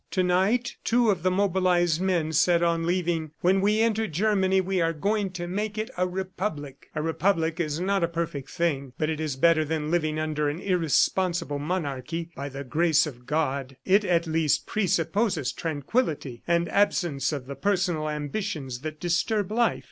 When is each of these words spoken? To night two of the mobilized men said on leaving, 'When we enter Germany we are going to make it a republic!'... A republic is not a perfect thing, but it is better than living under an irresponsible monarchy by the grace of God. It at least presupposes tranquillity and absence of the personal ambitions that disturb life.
To 0.09 0.23
night 0.23 0.77
two 0.83 1.11
of 1.11 1.21
the 1.21 1.29
mobilized 1.29 2.01
men 2.01 2.33
said 2.33 2.63
on 2.63 2.87
leaving, 2.87 3.33
'When 3.41 3.61
we 3.61 3.81
enter 3.81 4.07
Germany 4.07 4.59
we 4.59 4.81
are 4.81 4.93
going 4.93 5.29
to 5.33 5.45
make 5.47 5.77
it 5.77 5.91
a 5.95 6.07
republic!'... 6.07 6.89
A 6.95 7.03
republic 7.03 7.59
is 7.59 7.79
not 7.79 8.03
a 8.03 8.07
perfect 8.07 8.49
thing, 8.49 8.93
but 8.97 9.11
it 9.11 9.19
is 9.19 9.35
better 9.35 9.63
than 9.63 9.91
living 9.91 10.17
under 10.17 10.49
an 10.49 10.57
irresponsible 10.59 11.59
monarchy 11.59 12.31
by 12.35 12.49
the 12.49 12.63
grace 12.63 13.05
of 13.05 13.27
God. 13.27 13.77
It 13.85 14.03
at 14.03 14.25
least 14.25 14.65
presupposes 14.65 15.53
tranquillity 15.53 16.41
and 16.47 16.67
absence 16.69 17.31
of 17.31 17.45
the 17.45 17.53
personal 17.53 18.09
ambitions 18.09 18.79
that 18.79 18.99
disturb 18.99 19.51
life. 19.51 19.79